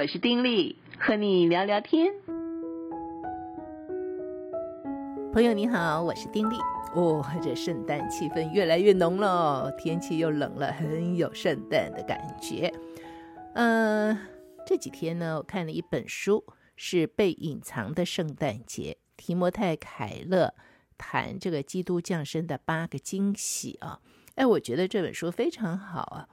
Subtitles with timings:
[0.00, 2.14] 我是丁力，和你聊聊天。
[5.32, 6.54] 朋友你好，我是丁力。
[6.94, 12.72] 哦，这圣诞气氛越来越浓了，天气又冷了，很有圣诞的感觉。
[13.54, 14.28] 嗯、呃，
[14.64, 16.44] 这几天呢，我看了一本书，
[16.76, 20.54] 是《被隐藏的圣诞节》，提摩太·凯勒
[20.96, 23.98] 谈这个基督降生的八个惊喜啊。
[24.36, 26.28] 哎，我觉得这本书非常好啊。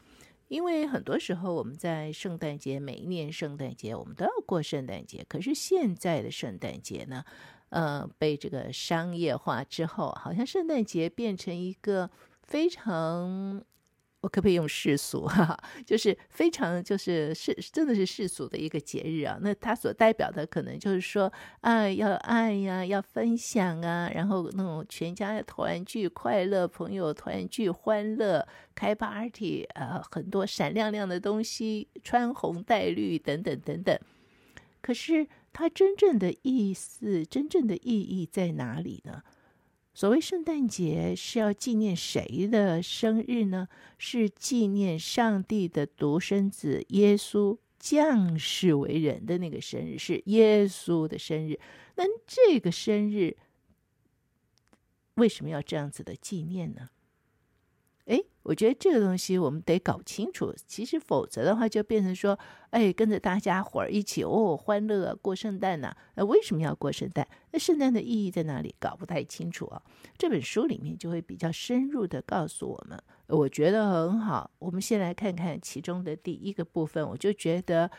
[0.47, 5.25] 因为很多时候我们在圣诞节，每一年圣诞节我们都要过圣诞节。
[5.27, 7.23] 可是现在的圣诞节呢，
[7.69, 12.09] 呃，被这个商业化之后，好像圣诞节变成一个
[12.43, 13.63] 非常。
[14.25, 19.37] 我可不可以用世俗哈、啊，就是非常就是是真的是世俗的一个节日啊。
[19.39, 33.95] 那它所代表的可能就是说，啊，要爱呀，要分享啊，然后那种全家团聚快乐，朋友团聚欢乐，开 party 呃，很多闪亮亮的东西，穿红戴绿等等等等。
[34.81, 39.21] 可是它真正的意思，真正的意义在哪里呢？
[39.95, 43.69] 所谓圣诞节是要纪念谁的生日呢？
[43.97, 51.57] 是纪念上帝的独生子耶稣降世为人的那个生日，是耶稣的生日。
[51.95, 53.37] 那这个生日
[55.13, 56.89] 为什么要这样子的纪念呢？
[58.45, 60.53] 我觉得这个东西我们得搞清楚。
[60.67, 62.37] 其实否则的话，就变成说，
[62.69, 65.91] 哎，跟着大家伙儿一起哦，欢乐，过圣诞呐。
[66.13, 67.27] 那为什么要过圣诞？
[67.51, 68.73] 那圣诞的意义在哪里？
[68.79, 69.81] 搞不太清楚啊。
[70.15, 74.51] 这本书里面就会比较深入的告诉我们，我觉得很好。
[74.59, 77.89] 我们先来看看其中的第一个部分，我就觉得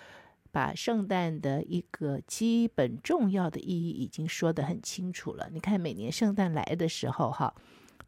[0.53, 5.49] 把圣诞的一个基本重要的意义已经说得很清楚了。
[5.53, 7.53] 你看，每年圣诞来的时候，哈，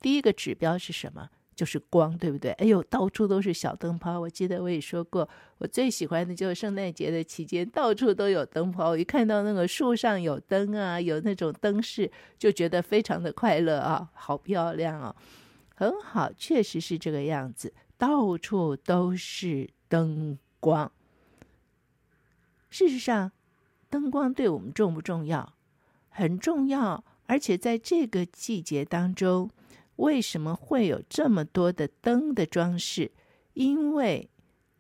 [0.00, 1.28] 第一个指标是什么？
[1.58, 2.52] 就是光，对不对？
[2.52, 4.20] 哎呦，到处都是小灯泡。
[4.20, 5.28] 我记得我也说过，
[5.58, 8.90] 我最喜欢的就是圣诞节的期间，到处都有灯泡。
[8.90, 15.16] 我一看到那个树上有灯啊，有那种灯饰，就觉得非常的快乐啊，好漂亮啊，
[15.74, 20.92] 很好，确实是这个样子，到处都是灯光。
[22.70, 23.32] 事实上，
[23.91, 25.54] 灯光对我们重不重要？
[26.08, 29.50] 很重要，而且在这个季节当中。
[29.98, 33.10] 为什么会有这么多的灯的装饰？
[33.54, 34.28] 因为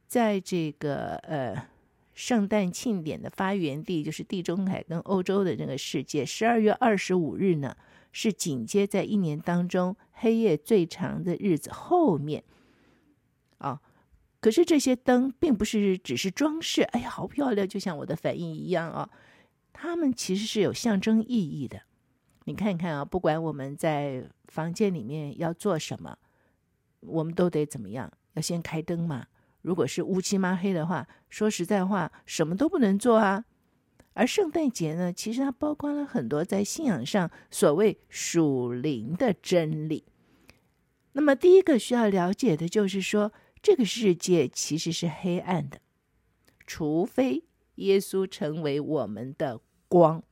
[0.06, 1.66] 在这个呃
[2.14, 7.76] 圣诞庆典的发源地，就是地中海跟欧洲的这个世界，十二月二十五日呢，
[8.12, 12.44] 是紧接在一年当中黑夜最长的日子后面。
[13.58, 13.80] 啊、
[14.40, 19.10] 可是这些灯并不是只是装饰，哎呀，好漂亮，就像我的反应一样啊、
[19.72, 21.82] 它们其实是有象征意义的。
[22.48, 26.16] 你看看啊，不管我们在房间里面要做什么，
[27.00, 28.10] 我们都得怎么样？
[28.32, 29.26] 要先开灯嘛。
[29.60, 33.44] 如果是乌漆嘛黑的话，说实在话，什么都不能做啊。
[34.14, 40.06] 而圣诞节呢，其实它包括了很多在信仰上所谓属灵的真理。
[41.12, 43.30] 那么第一个需要了解的就是说，
[43.60, 45.80] 这个世界其实是黑暗的，
[46.66, 47.44] 除非
[47.74, 50.22] 耶稣成为我们的光。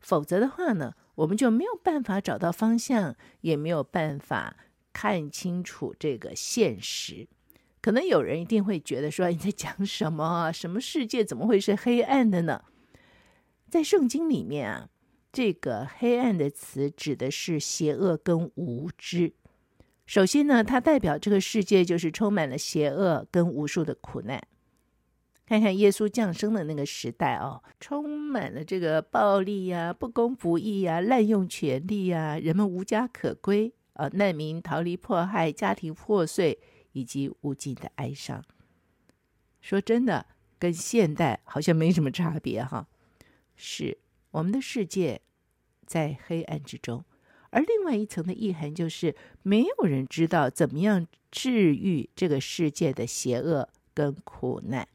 [0.00, 4.56] 否则的话呢，我们就没有办法找到方向，也没有办法
[4.92, 7.28] 看清楚这个现实。
[7.82, 10.52] 可能有人一定会觉得说：“你在讲什么？
[10.52, 12.64] 什么世界怎么会是黑暗的呢？”
[13.70, 14.88] 在圣经里面啊，
[15.32, 19.32] 这个“黑暗”的词指的是邪恶跟无知。
[20.04, 24.42] 首先呢，它代表这个世界就是充满了邪恶跟无数的苦难。
[25.50, 36.56] 看看耶稣降生的那个时代哦，充满了这个暴力呀、不公不义呀、滥用权力呀，人们无家可归啊，难民逃离迫害，家庭破碎，
[36.92, 38.44] 以及无尽的哀伤。
[39.60, 40.24] 说真的，
[40.56, 42.86] 跟现代好像没什么差别哈。
[43.56, 43.98] 是
[44.30, 45.20] 我们的世界
[45.84, 47.04] 在黑暗之中，
[47.50, 54.86] 而另外一层的意涵就是，没有人知道怎么样治愈这个世界的邪恶跟苦难。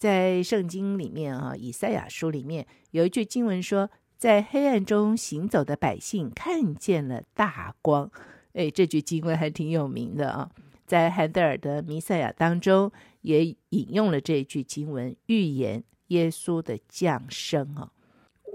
[0.00, 8.10] 在圣经里面啊，以赛亚书里面有一句经文说：“在黑暗中行走的百姓看见了大光。”
[8.54, 10.50] 哎，这句经文还挺有名的啊，
[10.86, 12.90] 在韩德尔的《弥赛亚》当中
[13.20, 17.92] 也引用了这句经文，预言耶稣的降生啊。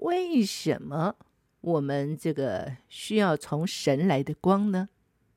[0.02, 1.16] 为什么
[1.62, 4.90] 我们这个需要从神来的光呢？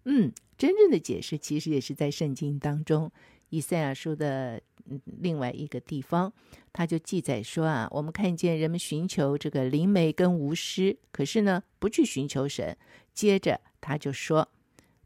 [0.06, 3.12] 嗯，真正的解释其实也是在圣经当中，
[3.50, 4.62] 以赛亚书的。
[5.04, 6.32] 另外一个地方，
[6.72, 12.76] 他就记载说啊，我们看见人们寻求这个灵媒跟巫师，可是呢，不去寻求神。
[13.12, 14.48] 接着他就说，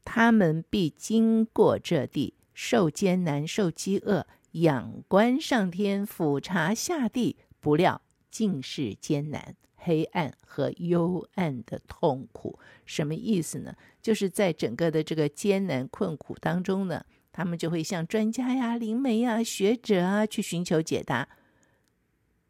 [0.05, 12.58] 他们必经过这地，受艰难，受饥饿，仰观上天，俯察下地，不料尽是艰难、黑暗和幽暗的痛苦。
[12.85, 13.75] 什么意思呢？
[14.02, 21.29] 就是在整个的这个艰难困苦当中呢，他们就会向专家呀、灵媒呀、学者啊去寻求解答。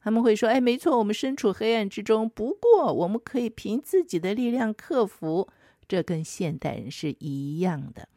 [0.00, 5.48] 他们会说：“哎，没错，我们身处黑暗之中，不过我们可以凭自己的力量克服。”
[5.86, 8.08] 这跟现代人是一样的。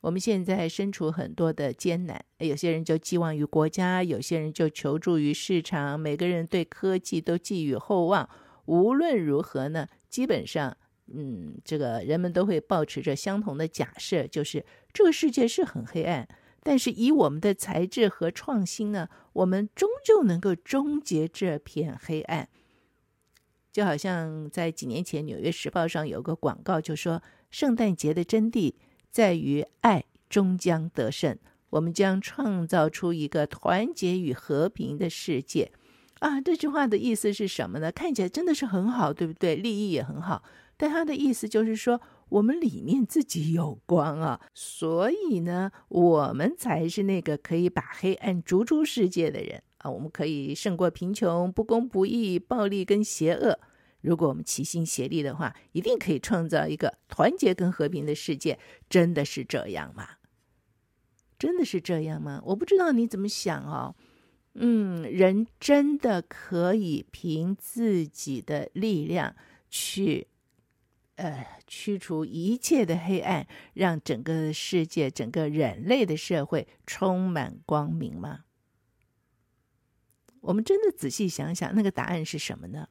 [0.00, 8.28] 我们现在身处很多的艰难，有些人就寄望于国家，有些人就求助于市场，每个人对科技都寄予厚望。
[8.66, 10.76] 无论如何呢，基本上，
[11.12, 16.28] 嗯，这个人们都会抱持着相同的假设，就是这个世界是很黑暗，
[16.62, 22.48] 但是以我们的才智和创新呢，我们终究能够终结这片黑暗。
[23.70, 28.74] 就好像在几年前，《纽约时报》上有个广告，就说圣诞节的真谛。
[29.10, 31.38] 在于爱终将得胜，
[31.70, 35.72] 我们将创造出一个团结与和平的世界。
[36.18, 37.90] 啊，这句话的意思是什么呢？
[37.92, 39.54] 看起来真的是很好，对不对？
[39.54, 40.42] 立意也很好，
[40.78, 49.90] 但他的意思就是说，我们里面自己有光啊，所以呢，我们才是那个可以把黑暗逐出世界的人啊。
[49.90, 53.58] 我们可以胜过贫穷、不公不义、暴力跟邪恶。
[54.00, 58.56] 如果我们齐心协力的话，一定可以创造一个团结跟和平的世界。
[58.88, 60.10] 真的是这样吗？
[61.36, 62.40] 真的是这样吗？
[62.46, 63.96] 我不知道你怎么想哦。
[64.54, 69.34] 嗯，人真的可以凭自己的力量
[69.68, 70.28] 去，
[71.18, 73.44] 呃，驱除一切的黑暗，
[73.74, 78.44] 让整个世界、整个人类的社会充满光明吗？
[80.42, 82.88] 我们真的仔细想想，那个答案是什么呢？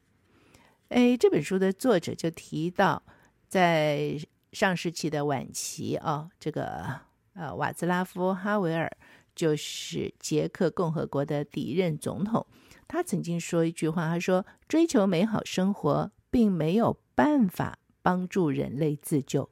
[0.89, 3.01] 哎，这本书的作者就提到，
[3.47, 4.19] 在
[4.51, 6.99] 上世纪的晚期啊，这个
[7.33, 8.91] 呃瓦兹拉夫·哈维尔
[9.33, 12.45] 就是捷克共和国的第一任总统，
[12.89, 19.49] 他曾经说一句话，他说：“追求美好生活并没有办法帮助人类自救，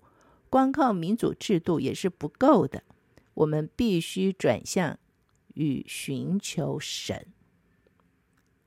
[0.50, 2.84] 光靠民主制度也是不够的，
[3.34, 4.98] 我们必须转向
[5.56, 7.28] 与寻求神。”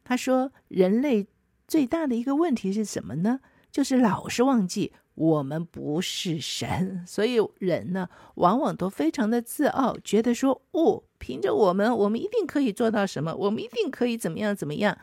[0.05, 1.27] 他说：“人类。”
[1.67, 3.41] 最大的一个问题是什么呢？
[3.71, 14.99] 就是老是忘记我们不是神，所以人呢，往往都非常的自傲，觉得说，哦，凭着我们，我们一定可以做到什么，我们一定可以怎么样怎么样。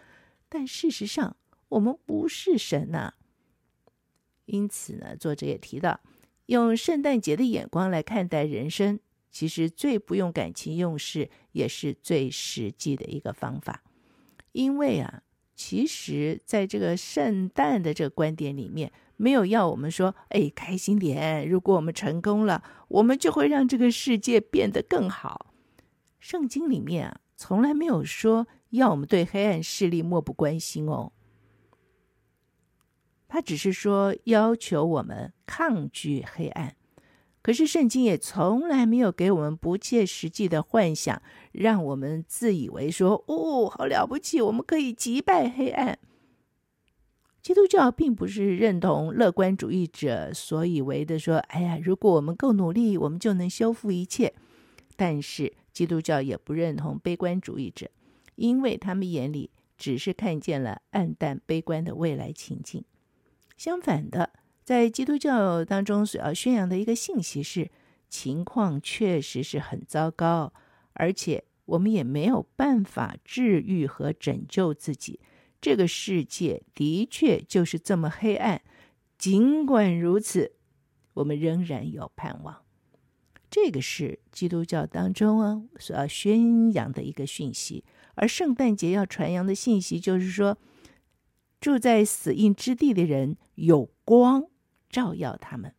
[0.50, 1.36] 但事实上，
[1.70, 3.14] 我们不是神呐。
[4.46, 6.00] 因此呢，作者也提到，
[6.48, 9.00] 用圣诞节的眼光来看待人生，
[9.32, 13.84] 其实最不用感情用事，也是最实际的一个方法，
[14.52, 15.22] 因为啊。
[15.58, 21.48] 其实，在这个圣诞的这个观点里面，没有要我们说，哎，开心点。
[21.48, 25.54] 如果我们成功了，我们就会让这个世界变得更好。
[26.20, 31.14] 圣经里面啊，从来没有说要我们对黑暗势力漠不关心哦。
[33.27, 36.75] 他只是说要求我们抗拒黑暗。
[37.42, 46.00] 可是圣经也从来没有给我们不切实际的幻想，让我们自以为说：“哦，好了不起，我们可以击败黑暗。”
[47.44, 54.33] 基督教并不是认同乐观主义者所以为的说：“哎呀，如果我们够努力，我们就能修复一切。”
[54.98, 57.92] 但是基督教也不认同悲观主义者，
[58.33, 62.84] 因为他们眼里只是看见了暗淡悲观的未来情境。
[63.58, 64.32] 相反的。
[64.64, 67.70] 在基督教当中，所要宣扬的一个信息是：
[68.10, 70.54] 情况确实是很糟糕，
[70.94, 75.20] 而且我们也没有办法治愈和拯救自己。
[75.62, 78.62] 这个世界的确就是这么黑暗。
[79.18, 80.54] 尽管如此，
[81.14, 82.62] 我们仍然有盼望。
[83.50, 87.84] 这个是基督教当中啊所要宣扬的一个讯息。
[88.16, 90.58] 而圣诞节要传扬的信息就是说，
[91.60, 94.48] 住在死荫之地的人有光。
[94.88, 95.76] 照耀他们。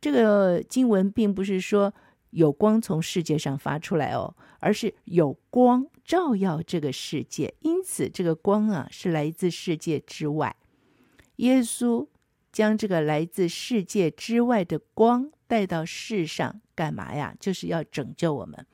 [0.00, 1.92] 这个经文并不是说
[2.30, 7.52] 有光从世界上发出来哦，而是有光照耀这个世界。
[7.60, 10.56] 因此，这个光啊是来自世界之外。
[11.36, 12.08] 耶稣
[12.50, 17.36] 将这个来自世界之外的光带到世上，干嘛呀？
[17.38, 18.66] 就是要拯救我们。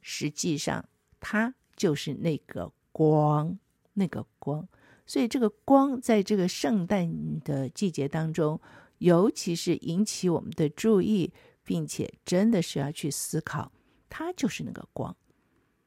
[0.00, 0.88] 实际上，
[1.20, 3.56] 他就是那个光，
[3.94, 4.68] 那个光。
[5.06, 8.60] 所以，这个光在这个圣诞的季节当中，
[8.98, 11.32] 尤其是引起我们的注意，
[11.64, 13.72] 并且真的是要去思考，
[14.08, 15.16] 它就是那个光。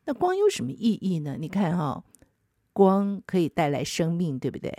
[0.06, 1.38] 那光有什么意义呢？
[1.40, 2.04] 你看哈、哦，
[2.74, 4.78] 光可以带来生命，对不对？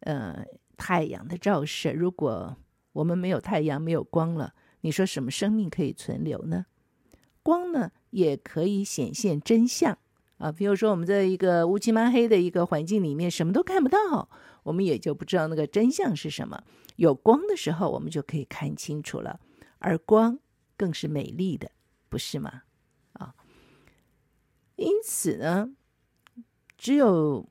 [0.00, 0.46] 呃，
[0.78, 2.56] 太阳的照射，如果
[2.92, 6.64] 我们没有太阳，没有光了，你说什么生命可以存留呢？
[7.42, 9.98] 光呢，也可以显现真相
[10.40, 10.50] 啊。
[10.50, 14.28] 比如说，我们在一个乌漆嘛黑的一个环境里面，什么都看不到，
[14.64, 16.64] 我们也就不知道那个真相是什么。
[16.96, 19.38] 有光的时候，我们就可以看清楚了，
[19.78, 20.40] 而光
[20.76, 21.70] 更是美丽的，
[22.08, 22.62] 不是吗？
[23.12, 23.34] 啊，
[24.76, 25.74] 因此呢，
[26.76, 27.48] 只有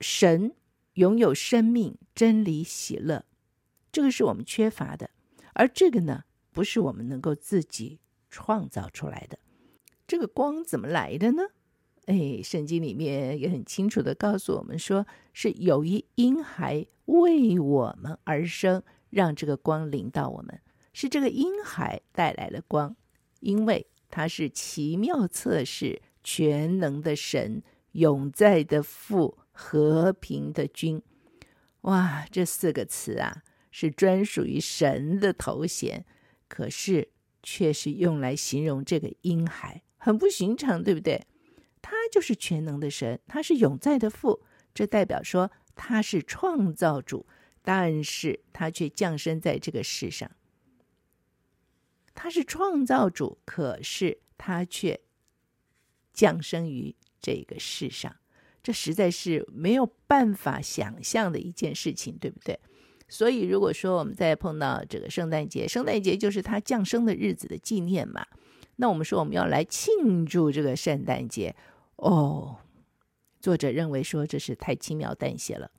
[0.00, 0.54] 神
[0.94, 3.24] 拥有生命、真理、喜乐，
[3.90, 5.10] 这个是我们缺乏的，
[5.54, 9.38] 而这个呢，不是我们能够自己创造出来的。
[10.06, 11.42] 这个光怎么来的呢？
[12.06, 20.60] 哎，圣经里面也很清楚地告诉我们说，是有一婴孩为我们而生，让这个光临到我们，
[20.92, 22.96] 是这个婴孩带来了光，
[23.40, 31.00] 因为他是奇妙测试、全能的神、永在的父、和平的君。
[31.82, 36.04] 哇，这四个词啊，是专属于神的头衔，
[36.48, 37.08] 可是
[37.42, 41.24] 却是用来形容这个婴孩，很不寻常，对不对？
[41.92, 47.26] 他就是全能的神，他是永在的父，这代表说他是创造主，
[47.62, 50.30] 但是他却降生在这个世上。
[52.14, 55.00] 他是创造主，可是他却
[56.14, 58.16] 降生于这个世上，
[58.62, 62.58] 这实在是没有办法想象的一件事情，对不对？
[63.06, 68.26] 所以，如果说我们再碰到这个圣诞节，圣诞节就是他降生的日子的纪念嘛，
[68.76, 71.54] 那我们说我们要来庆祝这个圣诞节。
[72.02, 72.58] 哦，
[73.40, 75.70] 作者认为说这是太轻描淡写了。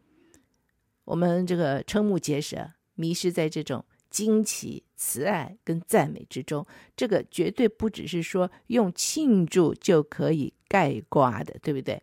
[1.03, 6.65] 我们这个瞠目结舌，迷失在这种惊奇、慈爱跟赞美之中。
[6.96, 12.01] 这个绝对不只是说用庆祝就可以盖挂的，对不对？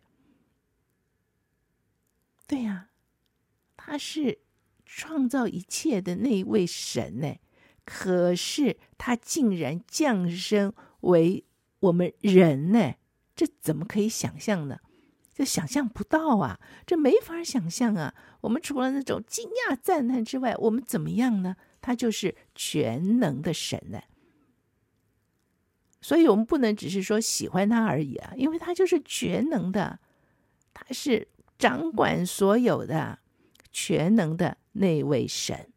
[2.45, 2.89] 对呀，
[3.75, 4.37] 他是
[4.85, 7.37] 创造一切的那一位神呢。
[7.83, 11.43] 可是他竟然降生为
[11.79, 12.93] 我们人呢？
[13.35, 14.79] 这怎么可以想象呢？
[15.33, 16.59] 这想象不到啊！
[16.85, 18.13] 这没法想象啊！
[18.41, 21.55] 我们除了那种惊讶赞叹之外，我们怎么样呢？
[21.79, 24.01] 他就是全能的神呢。
[26.01, 29.99] 所以我们不能只是说喜欢他而已啊，因为他就是全能的，
[30.73, 33.19] 他是掌管所有的
[33.71, 35.71] 全能的那位神，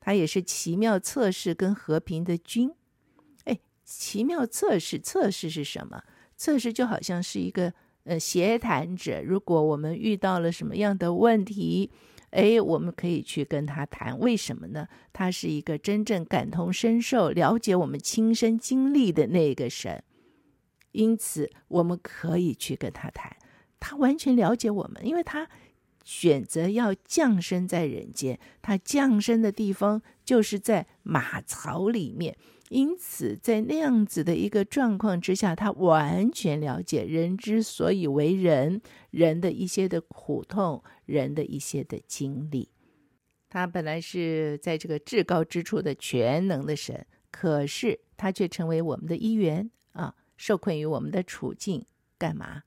[0.00, 2.72] 他也是奇妙测试跟和平的君。
[3.44, 6.04] 哎，奇妙测试，测试是什么？
[6.38, 11.90] 测试就好像是一个呃协谈者，如果我们遇到了什么样的问题，
[12.30, 14.18] 哎，我们可以去跟他谈。
[14.18, 14.86] 为什么呢？
[15.12, 20.02] 他是一个真正感同身受、了解我们亲身经历的那个神，
[20.92, 23.36] 因此我们可以去跟他谈。
[23.80, 25.48] 他完全了解我们，因为他
[26.04, 32.36] 选择要降生在人间，他降生的地方就是在马槽里面。
[32.70, 42.68] 因此，在那样子的一个状况之下，他完全了解人之所以为人，人的一些的苦痛，人的一些的经历。
[43.48, 51.86] 他本来是在这个至高之处的全能的神，可是他却成为我们的一员啊，受困于我们的处境，
[52.18, 52.64] 干嘛？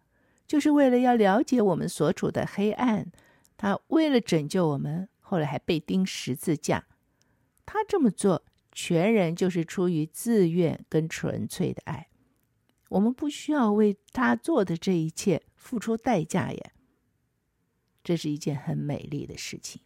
[0.48, 3.12] 就是为了要了解我们所处的黑暗。
[3.56, 6.88] 他为了拯救我们，后来还被钉十字架。
[7.66, 8.44] 他这么做。
[8.72, 12.08] 全然就是出于自愿跟纯粹的爱，
[12.90, 16.72] 我们不需要为他做的这一切付出代价耶。
[18.04, 19.82] 这是一件很美丽的事情。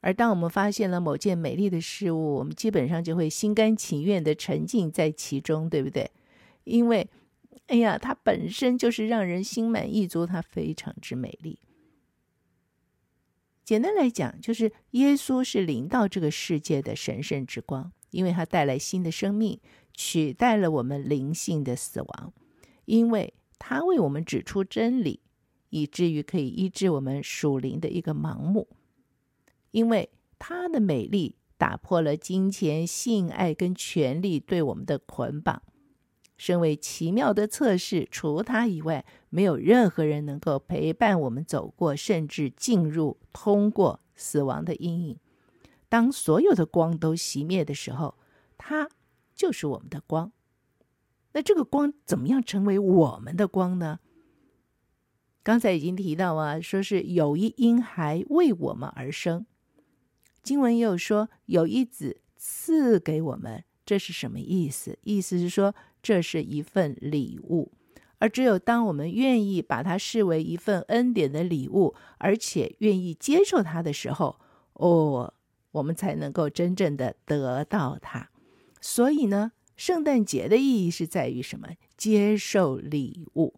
[0.00, 6.10] 而当我们发现了某件美丽的事物，我们基本上就会心甘情愿地沉浸在其中，对不对？
[6.64, 7.08] 因为，
[7.66, 11.58] 哎呀，它本身就是让人心满意足，它非常之美丽。
[13.68, 19.60] 简单来讲，就是耶稣是临到这个世界的神圣之光，因为他带来新的生命，
[19.92, 22.32] 取代了我们灵性的死亡。
[22.86, 25.20] 因为他为我们指出真理，
[25.68, 28.66] 以至于可以医治我们属灵的一个盲目。
[29.72, 30.08] 因为
[30.38, 35.62] 他的美丽打破了金钱、性爱跟权力对我们的捆绑。
[36.38, 45.18] 身为奇妙的测试，除他以外，没有任何人能够陪伴我们走过，甚至进入、通过死亡的阴影。
[45.88, 48.14] 当所有的光都熄灭的时候，
[48.56, 48.88] 他
[49.34, 50.30] 就是我们的光。
[51.32, 53.98] 那这个光怎么样成为我们的光呢？
[55.42, 59.44] 刚才已经提到啊，说是有一婴孩为我们而生。
[60.44, 64.96] 经文也有说有一子赐给我们，这是什么意思？
[65.02, 65.74] 意思是说。
[66.02, 67.72] 这是一份礼物，
[68.18, 74.38] 而只有当我们愿意把它视为一份恩典的礼物，而且愿意接受它的时候，
[74.74, 75.32] 哦，
[75.72, 78.30] 我们才能够真正的得到它。
[78.80, 81.68] 所以呢，圣诞节的意义是在于什么？
[81.96, 83.54] 接受礼物。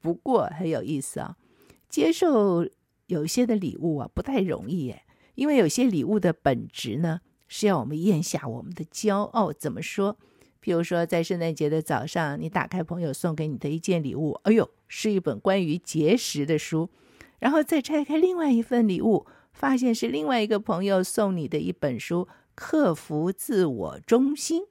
[0.00, 1.36] 不过很有意思啊，
[1.88, 2.68] 接受
[3.06, 5.02] 有些的礼物啊，不太容易耶，
[5.34, 9.52] 因为有些礼物的本质呢，是要我们咽下我们的骄傲。
[9.52, 10.18] 怎么说？
[10.66, 16.90] 譬如说，在圣诞节的早上，你打开朋友送给你的一件礼物，哎呦，是一本关于节食的书，
[17.38, 24.64] 然后再拆开另外一份礼物，发现是另外一个朋友送你的一本书，克服自我中心。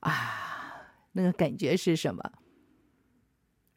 [0.00, 2.32] 啊，那个感觉是什么？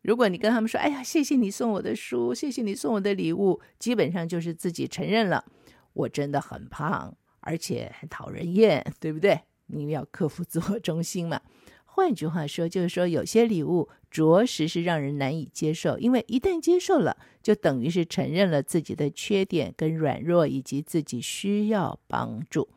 [0.02, 5.44] 如果你跟他们说：“哎呀，谢谢你送我的书，谢谢你送我的礼物”，基本上就是自己承认了，
[5.92, 9.42] 我真的很胖，而且很讨人厌，对不对？
[9.72, 11.42] 你要克服 自我中心嘛。
[11.86, 22.70] 换句话说，就是说有些礼物着实是让人难以接受，因为一旦接受了，就等于是承认了自己的缺点跟软弱，以及自己需要帮助。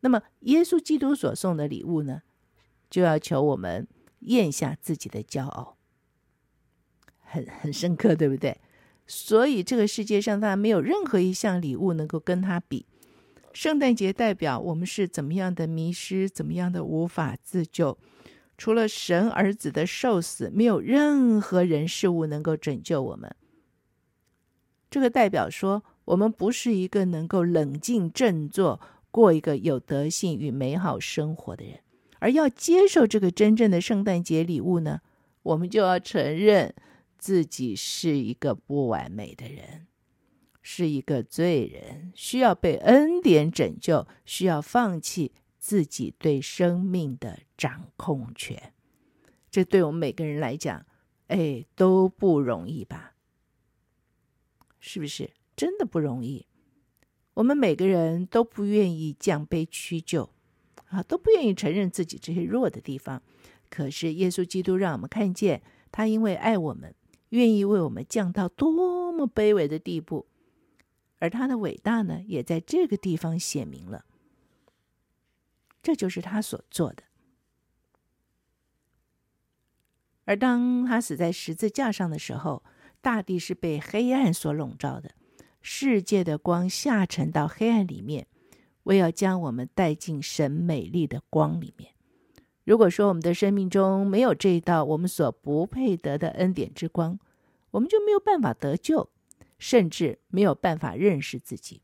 [0.00, 2.22] 那么，耶稣基督所送的礼物呢，
[2.88, 3.86] 就要求我们
[4.20, 5.76] 咽下自己的骄傲，
[7.20, 8.58] 很很深刻，对不对？
[9.06, 12.86] 所以，这个世界上，他没有任何一项礼物能够跟他比。
[13.54, 17.98] 圣诞节代表我们是怎么样的迷失，怎么样的无法自救。
[18.56, 23.34] 除了神儿子的受死，没有任何人事物能够拯救我们。
[24.90, 28.80] 这个代表说，我们不是一个能够冷静振作。
[29.14, 31.80] 过一个有德性与美好生活的人，
[32.20, 35.02] 而要接受这个真正的圣诞节礼物呢，
[35.42, 36.74] 我们就要承认
[37.18, 39.86] 自己是一个不完美的人，
[40.62, 48.72] 是一个罪人，需要被恩典拯救，需要放弃自己对生命的掌控权。
[49.50, 50.86] 这对我们每个人来讲，
[51.26, 53.14] 哎，都不容易吧？
[54.80, 55.30] 是不是？
[55.54, 56.46] 真的不容易。
[57.34, 60.30] 我们每个人都不愿意降卑屈就，
[60.86, 63.22] 啊，都不愿意承认自己这些弱的地方。
[63.68, 66.94] 可是耶稣基督让我们看见，他因为爱我们，
[67.30, 70.26] 愿意为我们降到多么卑微的地步，
[71.22, 74.04] 而他的伟大呢，也在这个地方显明了。
[75.80, 77.04] 这就是他所做的。
[80.24, 82.64] 而当他死在十字架上的时候，
[83.00, 85.12] 大地是被黑暗所笼罩的。
[85.60, 88.26] 世界的光下沉到黑暗里面，
[88.82, 91.92] 为要将我们带进神美丽的光里面。
[92.64, 97.16] 如果说我们的生命中没有这一道我们所不配得的恩典之光，
[97.70, 99.08] 我们就没有办法得救，
[99.62, 101.82] 甚至没有办法认识自己。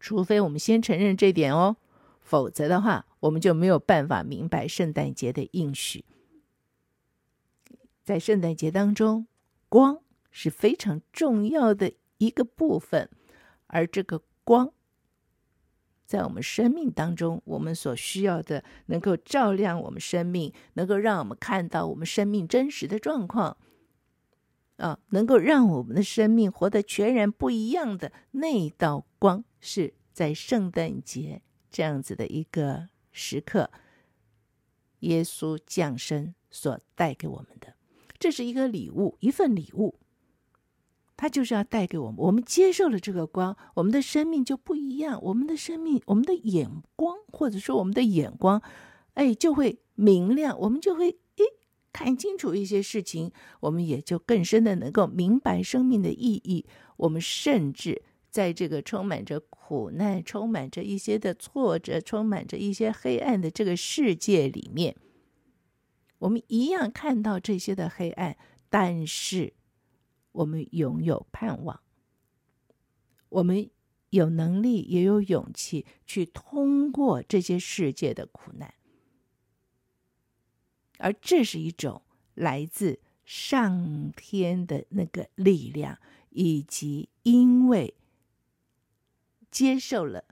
[0.00, 1.76] 除非我们先承认这点哦，
[2.20, 6.04] 否则的话，我们就没有办法明白圣诞节的应许。
[8.02, 9.28] 在圣诞节当中，
[9.68, 11.92] 光是非常重要的。
[12.18, 13.08] 一个部分，
[13.68, 14.74] 而这个光，
[16.04, 23.56] 在我们生命当中，我们所需要的，能够照亮我们生命，能够让我们看到我们生命真实的状况，
[24.80, 33.70] 啊，能够让我们的生命活得全然不一样的那一道光，是在圣诞节这样子的一个时刻，
[35.00, 37.74] 耶稣降生所带给我们的，
[38.18, 39.94] 这是一个礼物，一份礼物。
[41.16, 45.20] 他就是要带给我们，我们接受了这个光，我们的生命就不一样。
[45.22, 46.66] 我们的生命，我们的眼
[46.96, 48.62] 光，或者说我们的眼光，
[49.12, 50.58] 哎，就会明亮。
[50.58, 51.18] 我们就会
[51.92, 56.66] 看清楚一些事情，我们也就更深的能够明白生命的意义。
[56.96, 64.96] 我们甚至在这个充满着苦难、充满着一些的挫折、充满着一些黑暗的这个世界里面，
[66.18, 68.36] 我们一样看到这些的黑暗，
[68.68, 69.54] 但是。
[70.32, 71.80] 我们拥有盼望，
[73.30, 73.68] 我们
[74.10, 78.72] 有能力，也有勇气去通过这些世界的苦难，
[81.00, 82.02] 而这是一种
[82.34, 85.98] 来自上天的那个力量，
[86.30, 87.94] 以及因为
[89.50, 90.24] 接受了。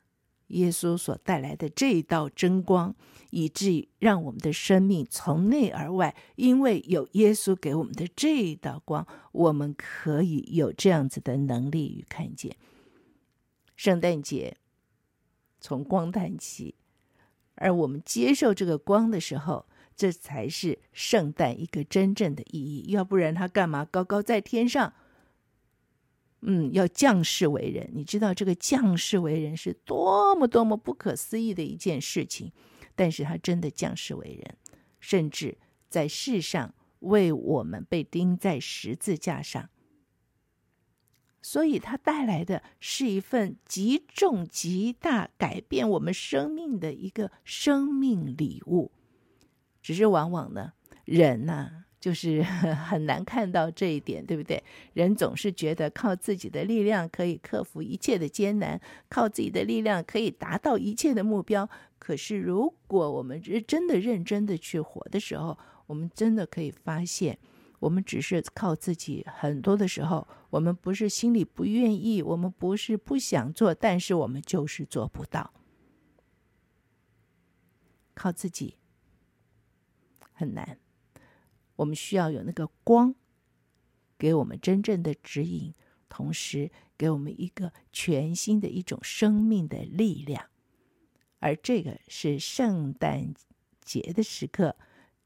[0.49, 2.97] 耶稣所带来的这一道真光，
[3.29, 12.57] 以至于让我们的生命从内而外，因为有耶稣给我们的这一道光，我们可以有这样子的能力与看见。
[13.77, 14.57] 圣诞节
[15.61, 16.77] 从光诞起，
[17.57, 19.67] 而我们接受这个光的时候，
[19.99, 22.93] 这才是圣诞一个真正的意义。
[22.93, 24.95] 要不然他干嘛高高在天上？
[26.43, 32.53] 嗯，要降世为人，你知道这个降世为人是多么多么不可思议的一件事情，
[32.95, 34.57] 但是他真的降世为人，
[35.01, 35.59] 甚至
[35.89, 39.69] 在世上为我们被钉在十字架上，
[41.43, 48.93] 所以他带来的是一份极重极大改变我们生命的一个生命礼物。
[49.83, 50.73] 只是往往呢，
[51.05, 52.43] 人呐、就是
[52.89, 54.63] 很难看到这一点，对不对？
[54.93, 61.69] 人总是觉得靠自己的力量可以克服一切的艰难，靠自己的力量可以达到一切的目标。
[61.99, 67.39] 可是，如果我们是真的认真的去活的时候，我们真的可以发现。
[67.81, 75.53] 我们只是靠自己，很多的时候，我们不是心里不愿意，我们不是不想做，但是我们就是做不到。
[78.15, 78.78] 靠自己
[80.39, 80.79] 很难，
[81.75, 83.13] 我们需要有那个光，
[84.17, 85.75] 给我们真正的指引，
[86.09, 90.47] 同时给我们一个全新的一种生命的力量。
[91.41, 93.35] 而这个是圣诞
[93.85, 94.77] 节的时刻，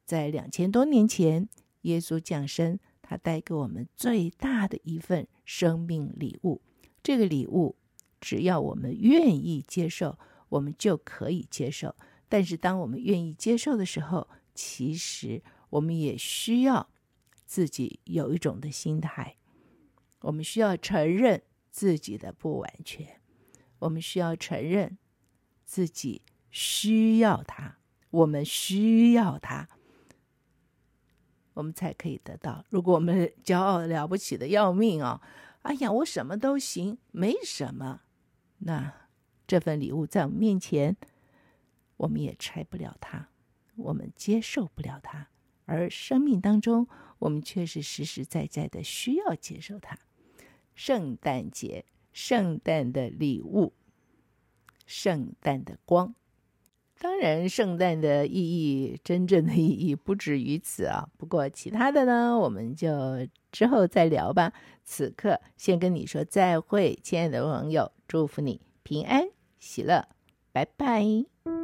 [0.07, 1.47] 在两千多年前。
[1.83, 6.63] 耶稣降生，他带给我们最大的一份生命礼物。
[7.03, 7.75] 这个礼物，
[8.21, 10.17] 只要我们愿意接受，
[10.49, 11.97] 我们就可以接受。
[12.29, 16.91] 但是，当我们愿意接受的时候，其实我们也需要
[17.45, 19.37] 自己有一种的心态。
[20.21, 23.21] 我们需要承认自己的不完全，
[23.81, 24.99] 我们需要承认
[25.65, 27.79] 自己需要他，
[28.11, 29.69] 我们需要他。
[31.55, 32.65] 我们才可以得到。
[32.71, 35.21] 如果我们 骄傲了不起的要命哦，
[35.63, 38.01] 哎呀，我什么都行，没什么，
[38.59, 39.09] 那
[39.47, 40.97] 这份礼物在我们面前，
[41.99, 43.29] 我们也拆不了它，
[43.77, 45.29] 我们接受不了它。
[45.65, 49.99] 而生命当中，我们却是实实在在的需要接受它。
[50.75, 53.73] 圣诞节，圣诞的礼物，
[54.87, 56.15] 圣诞的光。
[56.99, 61.09] 当然，圣诞的意义，真正的意义不止于此啊。
[61.17, 64.53] 不过，其他的呢，我们就之后再聊吧。
[64.85, 70.09] 此刻，先跟你说再会，亲爱的朋友，祝福你平安喜乐，
[70.53, 71.62] 拜拜。